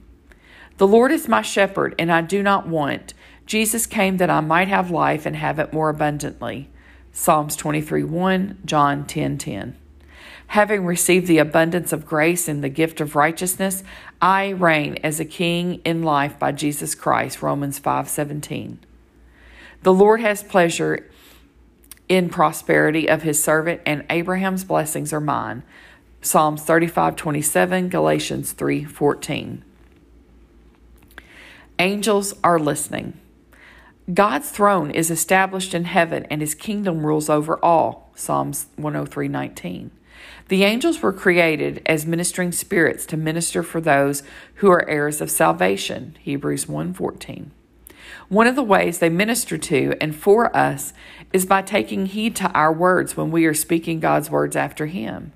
The 0.77 0.87
Lord 0.87 1.11
is 1.11 1.27
my 1.27 1.41
shepherd, 1.41 1.93
and 1.99 2.11
I 2.11 2.21
do 2.21 2.41
not 2.41 2.67
want. 2.67 3.13
Jesus 3.45 3.85
came 3.85 4.17
that 4.17 4.29
I 4.29 4.39
might 4.39 4.67
have 4.67 4.89
life 4.89 5.25
and 5.25 5.35
have 5.35 5.59
it 5.59 5.73
more 5.73 5.89
abundantly. 5.89 6.69
Psalms 7.11 7.55
23:1, 7.55 8.57
John 8.65 9.05
10:10. 9.05 9.75
Having 10.49 10.85
received 10.87 11.27
the 11.27 11.37
abundance 11.37 11.93
of 11.93 12.07
grace 12.07 12.47
and 12.47 12.63
the 12.63 12.69
gift 12.69 12.99
of 13.01 13.15
righteousness, 13.15 13.83
I 14.19 14.49
reign 14.49 14.97
as 15.03 15.19
a 15.19 15.25
king 15.25 15.75
in 15.85 16.01
life 16.01 16.39
by 16.39 16.53
Jesus 16.53 16.95
Christ. 16.95 17.43
Romans 17.43 17.77
5:17. 17.77 18.79
The 19.83 19.93
Lord 19.93 20.21
has 20.21 20.41
pleasure 20.41 21.07
in 22.07 22.29
prosperity 22.29 23.07
of 23.07 23.21
his 23.21 23.41
servant, 23.41 23.81
and 23.85 24.03
Abraham's 24.09 24.63
blessings 24.63 25.13
are 25.13 25.21
mine. 25.21 25.61
Psalms 26.23 26.63
35 26.63 27.15
27, 27.15 27.87
Galatians 27.87 28.51
3 28.53 28.83
14. 28.83 29.63
Angels 31.77 32.33
are 32.43 32.59
listening. 32.59 33.13
God's 34.11 34.49
throne 34.49 34.89
is 34.89 35.11
established 35.11 35.75
in 35.75 35.83
heaven, 35.85 36.25
and 36.31 36.41
his 36.41 36.55
kingdom 36.55 37.05
rules 37.05 37.29
over 37.29 37.63
all. 37.63 38.09
Psalms 38.15 38.65
103 38.77 39.27
19. 39.27 39.91
The 40.49 40.63
angels 40.63 41.03
were 41.03 41.13
created 41.13 41.83
as 41.85 42.07
ministering 42.07 42.51
spirits 42.51 43.05
to 43.07 43.17
minister 43.17 43.61
for 43.61 43.79
those 43.79 44.23
who 44.55 44.71
are 44.71 44.89
heirs 44.89 45.21
of 45.21 45.29
salvation. 45.29 46.17
Hebrews 46.21 46.67
1 46.67 46.93
14. 46.93 47.51
One 48.29 48.47
of 48.47 48.55
the 48.55 48.63
ways 48.63 48.97
they 48.97 49.09
minister 49.09 49.59
to 49.59 49.95
and 50.01 50.15
for 50.15 50.55
us 50.57 50.91
is 51.31 51.45
by 51.45 51.61
taking 51.61 52.07
heed 52.07 52.35
to 52.37 52.51
our 52.53 52.73
words 52.73 53.15
when 53.15 53.29
we 53.29 53.45
are 53.45 53.53
speaking 53.53 53.99
God's 53.99 54.31
words 54.31 54.55
after 54.55 54.87
Him. 54.87 55.33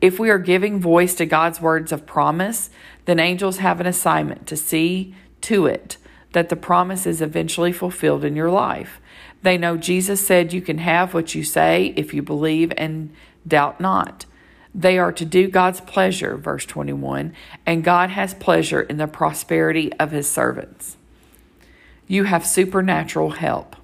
If 0.00 0.18
we 0.18 0.30
are 0.30 0.38
giving 0.38 0.80
voice 0.80 1.14
to 1.16 1.26
God's 1.26 1.60
words 1.60 1.92
of 1.92 2.04
promise, 2.04 2.70
then 3.04 3.20
angels 3.20 3.58
have 3.58 3.78
an 3.78 3.86
assignment 3.86 4.48
to 4.48 4.56
see 4.56 5.14
to 5.42 5.66
it 5.66 5.96
that 6.32 6.48
the 6.48 6.56
promise 6.56 7.06
is 7.06 7.22
eventually 7.22 7.70
fulfilled 7.70 8.24
in 8.24 8.34
your 8.34 8.50
life. 8.50 9.00
They 9.42 9.56
know 9.56 9.76
Jesus 9.76 10.26
said 10.26 10.52
you 10.52 10.60
can 10.60 10.78
have 10.78 11.14
what 11.14 11.36
you 11.36 11.44
say 11.44 11.94
if 11.96 12.12
you 12.12 12.22
believe 12.22 12.72
and 12.76 13.14
doubt 13.46 13.80
not. 13.80 14.26
They 14.74 14.98
are 14.98 15.12
to 15.12 15.24
do 15.24 15.48
God's 15.48 15.80
pleasure, 15.80 16.36
verse 16.36 16.64
21, 16.64 17.32
and 17.66 17.84
God 17.84 18.10
has 18.10 18.34
pleasure 18.34 18.82
in 18.82 18.98
the 18.98 19.06
prosperity 19.08 19.92
of 19.94 20.12
his 20.12 20.30
servants 20.30 20.96
you 22.10 22.24
have 22.24 22.44
supernatural 22.44 23.30
help. 23.30 23.76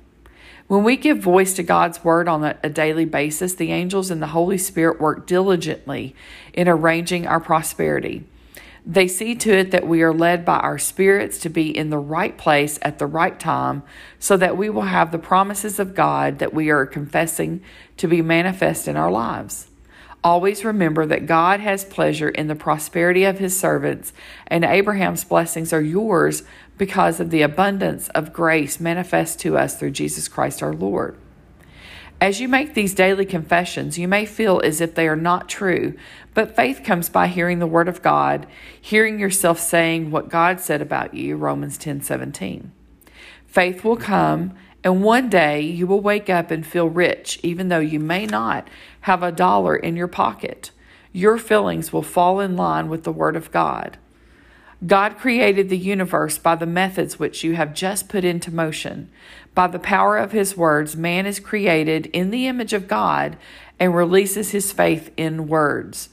When 0.67 0.83
we 0.83 0.97
give 0.97 1.19
voice 1.19 1.55
to 1.55 1.63
God's 1.63 2.03
word 2.03 2.27
on 2.27 2.43
a, 2.43 2.69
daily 2.69 3.05
basis, 3.05 3.55
the 3.55 3.71
angels 3.71 4.11
and 4.11 4.21
the 4.21 4.27
Holy 4.27 4.59
Spirit 4.59 5.01
work 5.01 5.29
diligently 5.29 6.13
in 6.53 6.69
arranging 6.69 7.25
our 7.25 7.39
prosperity. 7.39 8.25
They 8.85 9.07
see 9.07 9.37
to 9.37 9.53
it 9.53 9.71
that 9.71 9.87
we 9.87 10.03
are 10.03 10.13
led 10.13 10.45
by 10.45 10.59
our 10.59 10.77
spirits 10.77 11.39
to 11.39 11.49
be 11.49 11.77
in 11.77 11.91
the 11.91 11.99
right 11.99 12.37
place 12.37 12.81
at 12.83 12.99
the 12.99 13.07
right 13.07 13.39
time 13.39 13.85
so 14.19 14.37
that 14.37 14.57
we 14.57 14.71
will 14.71 14.83
have 14.83 15.13
the 15.13 15.21
promises 15.21 15.79
of 15.79 15.95
God 15.95 16.41
that 16.41 16.53
we 16.53 16.69
are 16.69 16.85
confessing 16.85 17.63
to 17.97 18.09
be 18.09 18.23
manifest 18.23 18.89
in 18.89 18.97
our 18.97 19.11
lives. 19.11 19.69
Always 20.27 20.65
remember 20.65 21.07
that 21.07 21.27
God 21.27 21.61
has 21.61 21.85
pleasure 21.85 22.29
in 22.29 22.49
the 22.49 22.57
prosperity 22.57 23.23
of 23.23 23.39
his 23.39 23.57
servants, 23.57 24.13
and 24.49 24.65
Abraham's 24.65 25.23
blessings 25.23 25.73
are 25.73 25.81
yours 25.81 26.43
because 26.77 27.21
of 27.21 27.31
the 27.31 27.43
abundance 27.43 28.09
of 28.09 28.33
grace 28.33 28.81
manifest 28.81 29.39
to 29.43 29.57
us 29.57 29.79
through 29.79 29.93
Jesus 29.93 30.27
Christ 30.27 30.65
our 30.65 30.75
Lord. 30.75 31.17
As 32.21 32.41
you 32.41 32.49
make 32.49 32.75
these 32.75 32.93
daily 32.93 33.25
confessions, 33.25 34.01
you 34.01 34.09
may 34.09 34.27
feel 34.27 34.61
as 34.65 34.81
if 34.81 34.97
they 34.97 35.07
are 35.07 35.15
not 35.15 35.49
true, 35.49 35.95
but 36.35 36.57
faith 36.57 36.83
comes 36.83 37.09
by 37.09 37.29
hearing 37.29 37.61
the 37.61 37.67
word 37.69 37.87
of 37.87 38.03
God, 38.03 38.49
hearing 38.81 39.21
yourself 39.21 39.61
saying 39.61 40.11
what 40.11 40.29
God 40.29 40.59
said 40.59 40.83
about 40.83 41.15
you, 41.15 41.37
Romans 41.37 41.79
10:17. 41.79 42.73
Faith 43.47 43.85
will 43.85 43.97
come, 43.97 44.55
and 44.87 45.03
one 45.03 45.29
day 45.29 45.63
you 45.63 45.85
will 45.85 46.01
wake 46.01 46.31
up 46.31 46.53
and 46.53 46.65
feel 46.65 46.89
rich, 46.89 47.41
even 47.43 47.71
though 47.71 47.81
you 47.81 47.99
may 47.99 48.25
not 48.25 48.69
have 49.01 49.21
a 49.21 49.33
dollar 49.33 49.75
in 49.75 49.97
your 49.97 50.07
pocket. 50.07 50.71
Your 51.13 51.39
feelings 51.39 51.93
will 51.93 52.05
fall 52.05 52.39
in 52.39 52.57
line 52.57 52.89
with 52.89 53.03
the 53.03 53.11
Word 53.11 53.35
of 53.35 53.51
God. 53.51 53.99
God 54.87 55.19
created 55.19 55.71
the 55.71 55.77
universe 55.77 56.39
by 56.39 56.55
the 56.55 56.67
methods 56.67 57.19
which 57.19 57.43
you 57.43 57.57
have 57.57 57.75
just 57.75 58.09
put 58.09 58.25
into 58.25 58.55
motion. 58.55 59.11
By 59.57 59.67
the 59.67 59.81
power 59.81 60.19
of 60.19 60.31
His 60.31 60.57
words, 60.57 60.95
man 60.95 61.27
is 61.27 61.41
created 61.41 62.07
in 62.13 62.31
the 62.31 62.47
image 62.47 62.73
of 62.73 62.87
God 62.87 63.37
and 63.81 63.93
releases 63.93 64.53
his 64.53 64.71
faith 64.71 65.11
in 65.17 65.49
words. 65.49 66.11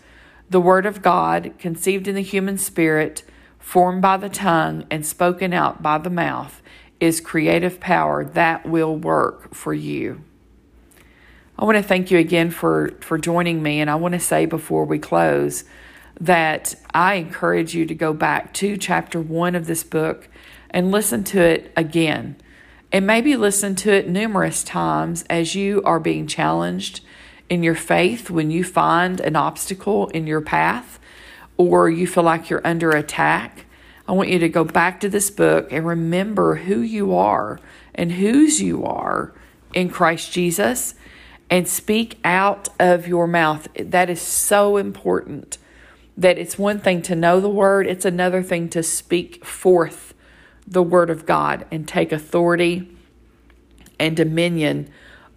The 0.50 0.60
Word 0.60 0.88
of 0.88 1.03
God, 1.03 1.53
conceived 1.60 2.08
in 2.08 2.15
the 2.15 2.22
human 2.24 2.58
spirit, 2.58 3.22
formed 3.60 4.01
by 4.01 4.18
the 4.18 4.30
tongue, 4.30 4.88
and 4.89 5.06
spoken 5.06 5.53
out 5.53 5.84
by 5.84 6.00
the 6.00 6.10
mouth, 6.10 6.62
is 7.04 7.20
creative 7.20 7.82
power 7.82 8.24
that 8.24 8.66
will 8.66 8.96
work 8.96 9.54
for 9.54 9.74
you. 9.74 10.24
I 11.60 11.66
want 11.66 11.76
to 11.76 11.84
thank 11.84 12.10
you 12.10 12.18
again 12.18 12.50
for, 12.50 12.92
for 13.02 13.18
joining 13.18 13.62
me. 13.62 13.82
And 13.82 13.90
I 13.90 13.96
want 13.96 14.14
to 14.14 14.22
say 14.22 14.46
before 14.46 14.86
we 14.86 15.00
close 15.00 15.66
that 16.22 16.76
I 16.94 17.16
encourage 17.16 17.76
you 17.76 17.86
to 17.88 17.94
go 17.94 18.14
back 18.14 18.54
to 18.54 18.78
chapter 18.78 19.20
one 19.20 19.54
of 19.54 19.68
this 19.68 19.84
book 19.84 20.30
and 20.70 20.92
listen 20.92 21.26
to 21.26 21.42
it 21.42 21.74
again. 21.76 22.38
And 22.90 23.06
maybe 23.06 23.36
listen 23.36 23.76
to 23.76 23.92
it 23.92 24.08
numerous 24.08 24.64
times 24.64 25.26
as 25.30 25.56
you 25.56 25.82
are 25.84 26.00
being 26.00 26.26
challenged 26.26 27.02
in 27.50 27.64
your 27.64 27.76
faith 27.76 28.30
when 28.30 28.50
you 28.50 28.64
find 28.64 29.20
an 29.20 29.36
obstacle 29.36 30.08
in 30.10 30.26
your 30.26 30.40
path 30.40 31.02
or 31.58 31.90
you 31.90 32.08
feel 32.08 32.24
like 32.24 32.50
you're 32.50 32.66
under 32.66 32.92
attack. 32.92 33.66
I 34.08 34.12
want 34.12 34.30
you 34.30 34.40
to 34.40 34.50
go 34.50 34.64
back 34.64 35.00
to 35.02 35.10
this 35.10 35.30
book 35.30 35.72
and 35.72 35.86
remember 35.86 36.56
who 36.56 36.82
you 36.82 37.16
are 37.16 37.60
and 37.96 38.12
whose 38.12 38.62
you 38.62 38.84
are 38.84 39.34
in 39.74 39.90
Christ 39.90 40.32
Jesus 40.32 40.96
and 41.50 41.68
speak 41.68 42.20
out 42.24 42.70
of 42.80 43.08
your 43.08 43.28
mouth. 43.28 43.68
That 43.80 44.10
is 44.10 44.22
so 44.22 44.78
important. 44.78 45.58
That 46.18 46.38
it's 46.38 46.58
one 46.58 46.80
thing 46.80 47.02
to 47.04 47.16
know 47.16 47.40
the 47.40 47.50
word, 47.50 47.88
it's 47.88 48.06
another 48.06 48.44
thing 48.44 48.70
to 48.70 48.84
speak 48.84 49.44
forth 49.46 50.14
the 50.68 50.84
word 50.84 51.10
of 51.10 51.26
God 51.26 51.66
and 51.72 51.88
take 51.88 52.12
authority 52.12 52.90
and 54.00 54.16
dominion 54.16 54.90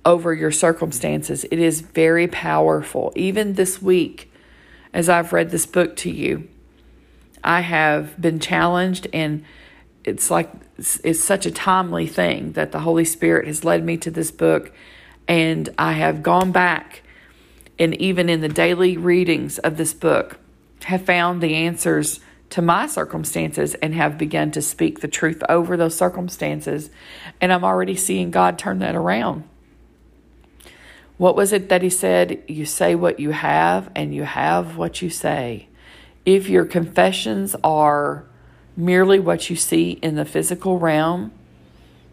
over 0.04 0.32
your 0.32 0.52
circumstances. 0.52 1.44
It 1.44 1.58
is 1.58 1.80
very 1.80 2.28
powerful. 2.28 3.12
Even 3.16 3.54
this 3.54 3.82
week, 3.82 4.32
as 4.92 5.08
I've 5.08 5.32
read 5.32 5.50
this 5.50 5.66
book 5.66 5.96
to 5.96 6.10
you, 6.10 6.48
I 7.46 7.60
have 7.60 8.20
been 8.20 8.40
challenged, 8.40 9.06
and 9.12 9.44
it's 10.04 10.30
like 10.30 10.50
it's, 10.78 11.24
such 11.24 11.46
a 11.46 11.50
timely 11.50 12.06
thing 12.06 12.52
that 12.52 12.72
the 12.72 12.80
Holy 12.80 13.04
Spirit 13.04 13.46
has 13.46 13.64
led 13.64 13.84
me 13.84 13.96
to 13.98 14.10
this 14.10 14.30
book 14.30 14.72
and 15.28 15.68
I 15.78 15.92
have 15.92 16.22
gone 16.22 16.52
back 16.52 17.02
and 17.78 17.94
even 18.00 18.28
in 18.28 18.40
the 18.40 18.48
daily 18.48 18.96
readings 18.96 19.58
of 19.58 19.76
this 19.76 19.92
book 19.92 20.38
have 20.84 21.04
found 21.04 21.40
the 21.40 21.54
answers 21.54 22.20
to 22.50 22.62
my 22.62 22.86
circumstances 22.86 23.74
and 23.76 23.94
have 23.94 24.16
begun 24.16 24.50
to 24.52 24.62
speak 24.62 25.00
the 25.00 25.08
truth 25.08 25.42
over 25.48 25.76
those 25.76 25.96
circumstances. 25.96 26.90
And 27.40 27.52
I'm 27.52 27.64
already 27.64 27.96
seeing 27.96 28.30
God 28.30 28.58
turn 28.58 28.78
that 28.78 28.94
around. 28.94 29.44
What 31.18 31.34
was 31.34 31.52
it 31.52 31.68
that 31.70 31.82
he 31.82 31.90
said? 31.90 32.42
You 32.46 32.66
say 32.66 32.94
what 32.94 33.18
you 33.18 33.30
have, 33.30 33.90
and 33.96 34.14
you 34.14 34.24
have 34.24 34.76
what 34.76 35.00
you 35.00 35.08
say. 35.08 35.66
If 36.26 36.48
your 36.48 36.64
confessions 36.64 37.54
are 37.62 38.24
merely 38.76 39.20
what 39.20 39.48
you 39.48 39.56
see 39.56 39.92
in 40.02 40.16
the 40.16 40.24
physical 40.24 40.78
realm, 40.78 41.32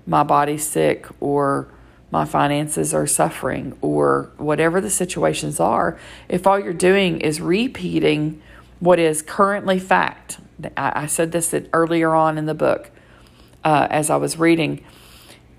my 0.05 0.23
body's 0.23 0.65
sick, 0.65 1.07
or 1.19 1.67
my 2.11 2.23
finances 2.23 2.93
are 2.93 3.07
suffering 3.07 3.75
or 3.81 4.29
whatever 4.37 4.79
the 4.79 4.91
situations 4.91 5.59
are, 5.59 5.97
if 6.29 6.45
all 6.45 6.59
you're 6.59 6.71
doing 6.71 7.19
is 7.21 7.41
repeating 7.41 8.39
what 8.79 8.99
is 8.99 9.23
currently 9.23 9.79
fact, 9.79 10.37
I, 10.77 11.07
said 11.07 11.31
this 11.31 11.55
earlier 11.73 12.13
on 12.13 12.37
in 12.37 12.45
the 12.45 12.53
book 12.53 12.91
uh, 13.63 13.87
as 13.89 14.11
I 14.11 14.17
was 14.17 14.37
reading. 14.37 14.83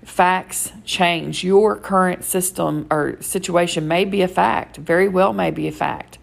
Facts 0.03 0.71
change. 0.85 1.43
Your 1.43 1.75
current 1.75 2.23
system 2.23 2.87
or 2.89 3.17
situation 3.19 3.87
may 3.87 4.05
be 4.05 4.21
a 4.21 4.27
fact, 4.27 4.77
very 4.77 5.09
well 5.09 5.33
may 5.33 5.51
be 5.51 5.67
a 5.67 5.71
fact, 5.71 6.19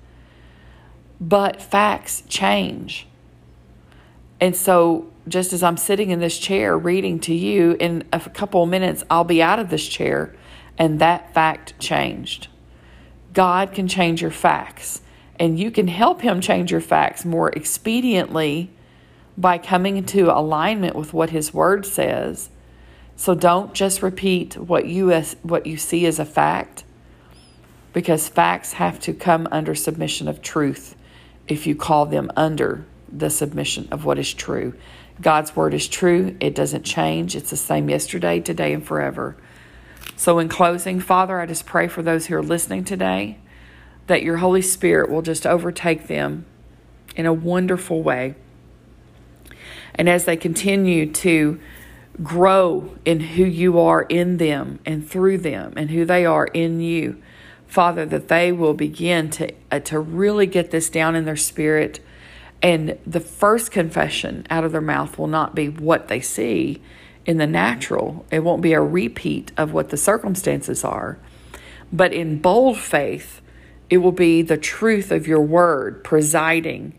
but 1.22 1.62
facts 1.62 2.24
change. 2.28 3.06
And 4.40 4.56
so 4.56 5.06
just 5.28 5.52
as 5.52 5.62
I'm 5.62 5.76
sitting 5.76 6.10
in 6.10 6.18
this 6.18 6.36
chair 6.36 6.76
reading 6.76 7.20
to 7.20 7.34
you, 7.34 7.76
in 7.78 8.04
a 8.12 8.18
couple 8.18 8.64
of 8.64 8.68
minutes, 8.68 9.04
I'll 9.08 9.22
be 9.22 9.40
out 9.40 9.60
of 9.60 9.70
this 9.70 9.86
chair, 9.86 10.34
and 10.76 10.98
that 10.98 11.32
fact 11.32 11.78
changed. 11.78 12.48
God 13.32 13.72
can 13.72 13.86
change 13.86 14.20
your 14.20 14.32
facts, 14.32 15.00
and 15.38 15.60
you 15.60 15.70
can 15.70 15.86
help 15.86 16.22
Him 16.22 16.40
change 16.40 16.72
your 16.72 16.80
facts 16.80 17.24
more 17.24 17.52
expediently 17.52 18.70
by 19.38 19.58
coming 19.58 19.96
into 19.96 20.28
alignment 20.28 20.96
with 20.96 21.12
what 21.12 21.30
His 21.30 21.54
Word 21.54 21.86
says 21.86 22.50
So 23.14 23.36
don't 23.36 23.74
just 23.74 24.02
repeat 24.02 24.56
what 24.56 24.86
you 24.86 25.12
as, 25.12 25.36
what 25.42 25.66
you 25.66 25.76
see 25.76 26.04
as 26.04 26.18
a 26.18 26.24
fact 26.24 26.82
because 27.92 28.28
facts 28.28 28.72
have 28.74 28.98
to 28.98 29.12
come 29.12 29.46
under 29.52 29.74
submission 29.76 30.26
of 30.26 30.42
truth 30.42 30.96
if 31.48 31.66
you 31.66 31.74
call 31.74 32.06
them 32.06 32.30
under 32.36 32.86
the 33.10 33.30
submission 33.30 33.88
of 33.90 34.04
what 34.04 34.18
is 34.18 34.32
true. 34.32 34.74
God's 35.20 35.54
word 35.54 35.74
is 35.74 35.88
true. 35.88 36.36
It 36.40 36.54
doesn't 36.54 36.84
change. 36.84 37.36
It's 37.36 37.50
the 37.50 37.56
same 37.56 37.90
yesterday, 37.90 38.40
today, 38.40 38.72
and 38.72 38.84
forever. 38.84 39.36
So, 40.16 40.38
in 40.38 40.48
closing, 40.48 41.00
Father, 41.00 41.40
I 41.40 41.46
just 41.46 41.66
pray 41.66 41.88
for 41.88 42.02
those 42.02 42.26
who 42.26 42.36
are 42.36 42.42
listening 42.42 42.84
today 42.84 43.38
that 44.06 44.22
your 44.22 44.38
Holy 44.38 44.62
Spirit 44.62 45.10
will 45.10 45.22
just 45.22 45.46
overtake 45.46 46.06
them 46.06 46.46
in 47.14 47.26
a 47.26 47.32
wonderful 47.32 48.02
way. 48.02 48.34
And 49.94 50.08
as 50.08 50.24
they 50.24 50.36
continue 50.36 51.10
to 51.12 51.60
grow 52.22 52.96
in 53.04 53.20
who 53.20 53.44
you 53.44 53.78
are 53.78 54.02
in 54.02 54.38
them 54.38 54.80
and 54.84 55.08
through 55.08 55.38
them 55.38 55.72
and 55.76 55.90
who 55.90 56.04
they 56.04 56.24
are 56.24 56.46
in 56.46 56.80
you, 56.80 57.22
Father, 57.72 58.04
that 58.04 58.28
they 58.28 58.52
will 58.52 58.74
begin 58.74 59.30
to, 59.30 59.50
uh, 59.70 59.78
to 59.78 59.98
really 59.98 60.44
get 60.44 60.72
this 60.72 60.90
down 60.90 61.16
in 61.16 61.24
their 61.24 61.36
spirit. 61.36 62.00
And 62.62 62.98
the 63.06 63.18
first 63.18 63.70
confession 63.70 64.46
out 64.50 64.62
of 64.62 64.72
their 64.72 64.82
mouth 64.82 65.16
will 65.16 65.26
not 65.26 65.54
be 65.54 65.70
what 65.70 66.08
they 66.08 66.20
see 66.20 66.82
in 67.24 67.38
the 67.38 67.46
natural, 67.46 68.26
it 68.30 68.40
won't 68.40 68.60
be 68.60 68.74
a 68.74 68.82
repeat 68.82 69.52
of 69.56 69.72
what 69.72 69.88
the 69.88 69.96
circumstances 69.96 70.84
are. 70.84 71.16
But 71.90 72.12
in 72.12 72.42
bold 72.42 72.76
faith, 72.76 73.40
it 73.88 73.98
will 73.98 74.12
be 74.12 74.42
the 74.42 74.58
truth 74.58 75.10
of 75.10 75.26
your 75.26 75.40
word 75.40 76.04
presiding 76.04 76.92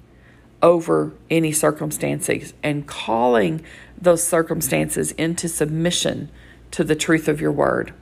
over 0.64 1.12
any 1.30 1.52
circumstances 1.52 2.56
and 2.64 2.88
calling 2.88 3.62
those 4.02 4.26
circumstances 4.26 5.12
into 5.12 5.48
submission 5.48 6.32
to 6.72 6.84
the 6.84 6.96
truth 6.96 7.28
of 7.28 7.40
your 7.40 7.52
word. 7.52 7.94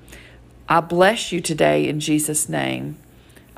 I 0.68 0.80
bless 0.80 1.32
you 1.32 1.42
today 1.42 1.88
in 1.88 2.00
Jesus' 2.00 2.48
name. 2.48 2.98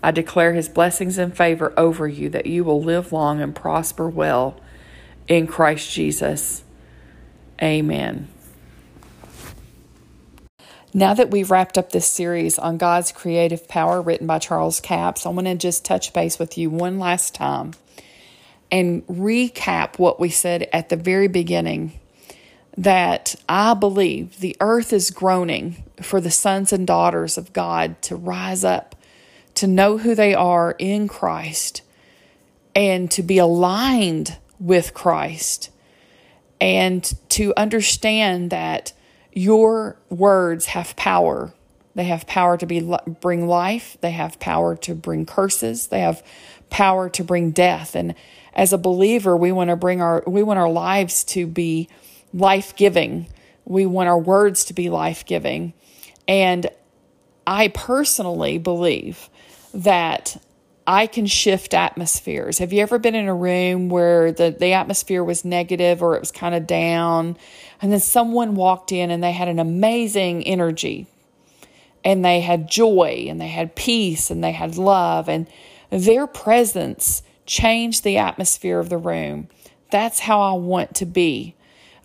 I 0.01 0.11
declare 0.11 0.53
his 0.53 0.67
blessings 0.67 1.17
and 1.17 1.35
favor 1.35 1.73
over 1.77 2.07
you 2.07 2.29
that 2.29 2.45
you 2.45 2.63
will 2.63 2.81
live 2.81 3.13
long 3.13 3.41
and 3.41 3.55
prosper 3.55 4.09
well 4.09 4.59
in 5.27 5.47
Christ 5.47 5.91
Jesus. 5.91 6.63
Amen. 7.61 8.27
Now 10.93 11.13
that 11.13 11.31
we've 11.31 11.49
wrapped 11.49 11.77
up 11.77 11.91
this 11.91 12.05
series 12.05 12.59
on 12.59 12.77
God's 12.77 13.11
creative 13.11 13.67
power 13.67 14.01
written 14.01 14.27
by 14.27 14.39
Charles 14.39 14.79
Capps, 14.79 15.25
I 15.25 15.29
want 15.29 15.47
to 15.47 15.55
just 15.55 15.85
touch 15.85 16.13
base 16.13 16.37
with 16.37 16.57
you 16.57 16.69
one 16.69 16.99
last 16.99 17.33
time 17.33 17.73
and 18.69 19.05
recap 19.07 19.97
what 19.97 20.19
we 20.19 20.29
said 20.29 20.67
at 20.73 20.89
the 20.89 20.95
very 20.95 21.27
beginning 21.27 21.99
that 22.77 23.35
I 23.47 23.73
believe 23.73 24.39
the 24.39 24.55
earth 24.59 24.93
is 24.93 25.11
groaning 25.11 25.83
for 26.01 26.19
the 26.19 26.31
sons 26.31 26.73
and 26.73 26.87
daughters 26.87 27.37
of 27.37 27.53
God 27.53 28.01
to 28.03 28.15
rise 28.15 28.63
up, 28.63 28.95
to 29.55 29.67
know 29.67 29.97
who 29.97 30.15
they 30.15 30.33
are 30.33 30.75
in 30.79 31.07
Christ, 31.07 31.81
and 32.75 33.11
to 33.11 33.21
be 33.21 33.37
aligned 33.37 34.37
with 34.59 34.93
Christ, 34.93 35.69
and 36.59 37.03
to 37.29 37.53
understand 37.55 38.49
that 38.49 38.93
your 39.31 39.97
words 40.09 40.67
have 40.67 40.95
power. 40.95 41.53
They 41.95 42.05
have 42.05 42.25
power 42.25 42.57
to 42.57 42.65
be 42.65 42.95
bring 43.21 43.47
life. 43.47 43.97
They 44.01 44.11
have 44.11 44.39
power 44.39 44.75
to 44.77 44.95
bring 44.95 45.25
curses. 45.25 45.87
They 45.87 45.99
have 45.99 46.23
power 46.71 47.09
to 47.09 47.23
bring 47.23 47.51
death. 47.51 47.95
And 47.95 48.15
as 48.53 48.73
a 48.73 48.77
believer, 48.79 49.37
we 49.37 49.51
want 49.51 49.69
to 49.69 49.75
bring 49.75 50.01
our 50.01 50.23
we 50.25 50.41
want 50.41 50.57
our 50.57 50.69
lives 50.69 51.23
to 51.25 51.45
be 51.45 51.87
life 52.33 52.75
giving. 52.75 53.27
We 53.65 53.85
want 53.85 54.09
our 54.09 54.19
words 54.19 54.65
to 54.65 54.73
be 54.73 54.89
life 54.89 55.25
giving. 55.25 55.73
And 56.27 56.69
I 57.45 57.69
personally 57.69 58.57
believe 58.57 59.29
that 59.73 60.37
I 60.85 61.07
can 61.07 61.25
shift 61.25 61.73
atmospheres. 61.73 62.57
Have 62.57 62.73
you 62.73 62.81
ever 62.81 62.99
been 62.99 63.15
in 63.15 63.27
a 63.27 63.35
room 63.35 63.89
where 63.89 64.31
the, 64.31 64.51
the 64.57 64.73
atmosphere 64.73 65.23
was 65.23 65.45
negative 65.45 66.03
or 66.03 66.15
it 66.15 66.19
was 66.19 66.31
kind 66.31 66.53
of 66.55 66.67
down? 66.67 67.37
And 67.81 67.91
then 67.91 67.99
someone 67.99 68.55
walked 68.55 68.91
in 68.91 69.09
and 69.09 69.23
they 69.23 69.31
had 69.31 69.47
an 69.47 69.59
amazing 69.59 70.43
energy 70.43 71.07
and 72.03 72.23
they 72.23 72.41
had 72.41 72.69
joy 72.69 73.27
and 73.29 73.39
they 73.39 73.47
had 73.47 73.75
peace 73.75 74.29
and 74.29 74.43
they 74.43 74.51
had 74.51 74.77
love 74.77 75.29
and 75.29 75.47
their 75.89 76.27
presence 76.27 77.23
changed 77.45 78.03
the 78.03 78.17
atmosphere 78.17 78.79
of 78.79 78.89
the 78.89 78.97
room. 78.97 79.47
That's 79.91 80.19
how 80.19 80.41
I 80.41 80.53
want 80.53 80.95
to 80.95 81.05
be. 81.05 81.55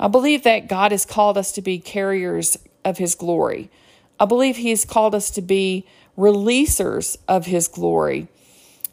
I 0.00 0.08
believe 0.08 0.44
that 0.44 0.68
God 0.68 0.92
has 0.92 1.04
called 1.04 1.36
us 1.36 1.52
to 1.52 1.62
be 1.62 1.78
carriers 1.78 2.56
of 2.84 2.98
His 2.98 3.14
glory. 3.14 3.70
I 4.20 4.24
believe 4.24 4.56
He 4.56 4.70
has 4.70 4.84
called 4.84 5.14
us 5.14 5.30
to 5.32 5.42
be 5.42 5.86
releasers 6.16 7.16
of 7.26 7.46
His 7.46 7.68
glory. 7.68 8.28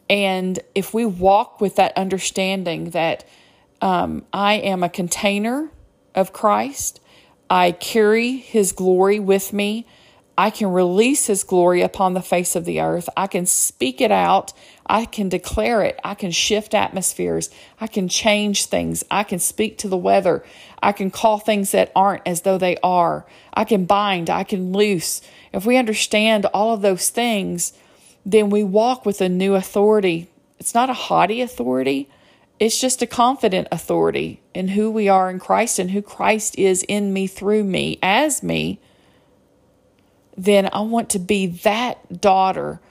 And 0.09 0.59
if 0.75 0.93
we 0.93 1.05
walk 1.05 1.59
with 1.59 1.75
that 1.77 1.97
understanding 1.97 2.91
that 2.91 3.25
um, 3.81 4.23
I 4.31 4.55
am 4.55 4.83
a 4.83 4.89
container 4.89 5.69
of 6.13 6.31
Christ, 6.31 6.99
I 7.49 7.71
carry 7.71 8.37
his 8.37 8.71
glory 8.71 9.19
with 9.19 9.53
me. 9.53 9.85
I 10.37 10.49
can 10.49 10.67
release 10.67 11.27
his 11.27 11.43
glory 11.43 11.81
upon 11.81 12.13
the 12.13 12.21
face 12.21 12.55
of 12.55 12.65
the 12.65 12.81
earth. 12.81 13.07
I 13.15 13.27
can 13.27 13.45
speak 13.45 14.01
it 14.01 14.11
out. 14.11 14.51
I 14.85 15.05
can 15.05 15.29
declare 15.29 15.81
it. 15.81 15.99
I 16.03 16.13
can 16.13 16.31
shift 16.31 16.73
atmospheres. 16.73 17.49
I 17.79 17.87
can 17.87 18.09
change 18.09 18.65
things. 18.65 19.03
I 19.09 19.23
can 19.23 19.39
speak 19.39 19.77
to 19.79 19.87
the 19.87 19.97
weather. 19.97 20.43
I 20.83 20.91
can 20.91 21.09
call 21.09 21.39
things 21.39 21.71
that 21.71 21.91
aren't 21.95 22.23
as 22.25 22.41
though 22.41 22.57
they 22.57 22.77
are. 22.83 23.25
I 23.53 23.63
can 23.63 23.85
bind. 23.85 24.29
I 24.29 24.43
can 24.43 24.73
loose. 24.73 25.21
If 25.53 25.65
we 25.65 25.77
understand 25.77 26.45
all 26.47 26.73
of 26.73 26.81
those 26.81 27.09
things, 27.09 27.71
then 28.25 28.49
we 28.49 28.63
walk 28.63 29.05
with 29.05 29.21
a 29.21 29.29
new 29.29 29.55
authority. 29.55 30.27
It's 30.59 30.73
not 30.73 30.89
a 30.89 30.93
haughty 30.93 31.41
authority, 31.41 32.09
it's 32.59 32.79
just 32.79 33.01
a 33.01 33.07
confident 33.07 33.67
authority 33.71 34.41
in 34.53 34.69
who 34.69 34.89
we 34.89 35.09
are 35.09 35.29
in 35.29 35.39
Christ 35.39 35.77
and 35.77 35.91
who 35.91 36.01
Christ 36.01 36.57
is 36.57 36.83
in 36.83 37.11
me, 37.11 37.27
through 37.27 37.65
me, 37.65 37.99
as 38.01 38.41
me. 38.41 38.79
Then 40.37 40.69
I 40.71 40.81
want 40.81 41.09
to 41.11 41.19
be 41.19 41.47
that 41.47 42.21
daughter 42.21 42.81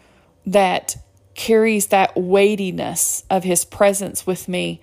that 0.47 0.97
carries 1.35 1.89
that 1.89 2.17
weightiness 2.17 3.25
of 3.29 3.45
his 3.45 3.65
presence 3.65 4.27
with 4.27 4.49
me 4.49 4.81